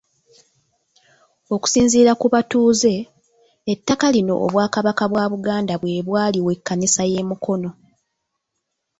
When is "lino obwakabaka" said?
4.15-5.03